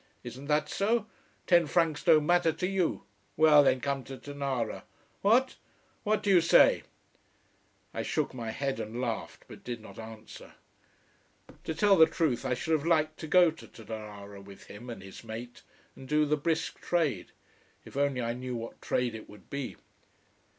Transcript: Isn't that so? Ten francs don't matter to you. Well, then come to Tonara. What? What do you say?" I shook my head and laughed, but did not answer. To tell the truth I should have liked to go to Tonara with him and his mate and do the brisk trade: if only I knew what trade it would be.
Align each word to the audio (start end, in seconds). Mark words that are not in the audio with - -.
Isn't 0.23 0.47
that 0.47 0.67
so? 0.67 1.05
Ten 1.45 1.67
francs 1.67 2.03
don't 2.03 2.25
matter 2.25 2.51
to 2.51 2.65
you. 2.67 3.03
Well, 3.37 3.61
then 3.63 3.81
come 3.81 4.03
to 4.05 4.17
Tonara. 4.17 4.81
What? 5.21 5.57
What 6.03 6.23
do 6.23 6.31
you 6.31 6.41
say?" 6.41 6.81
I 7.93 8.01
shook 8.01 8.33
my 8.33 8.49
head 8.49 8.79
and 8.79 8.99
laughed, 8.99 9.45
but 9.47 9.63
did 9.63 9.79
not 9.79 9.99
answer. 9.99 10.55
To 11.65 11.75
tell 11.75 11.97
the 11.97 12.07
truth 12.07 12.45
I 12.45 12.55
should 12.55 12.73
have 12.73 12.83
liked 12.87 13.19
to 13.19 13.27
go 13.27 13.51
to 13.51 13.67
Tonara 13.67 14.41
with 14.41 14.63
him 14.63 14.89
and 14.89 15.03
his 15.03 15.23
mate 15.23 15.61
and 15.95 16.09
do 16.09 16.25
the 16.25 16.35
brisk 16.35 16.79
trade: 16.81 17.31
if 17.85 17.95
only 17.95 18.23
I 18.23 18.33
knew 18.33 18.55
what 18.55 18.81
trade 18.81 19.13
it 19.13 19.29
would 19.29 19.51
be. 19.51 19.75